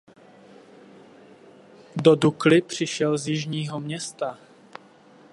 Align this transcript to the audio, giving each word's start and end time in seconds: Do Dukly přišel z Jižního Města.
Do 1.95 2.15
Dukly 2.15 2.61
přišel 2.61 3.17
z 3.17 3.27
Jižního 3.27 3.79
Města. 3.79 4.37